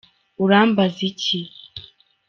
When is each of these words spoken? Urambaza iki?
Urambaza 0.43 0.99
iki? 1.09 1.39